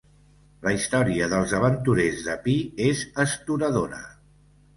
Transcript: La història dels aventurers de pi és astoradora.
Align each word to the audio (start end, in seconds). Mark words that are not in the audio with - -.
La 0.67 0.71
història 0.77 1.27
dels 1.33 1.53
aventurers 1.57 2.25
de 2.29 2.37
pi 2.49 2.57
és 2.87 3.05
astoradora. 3.27 4.03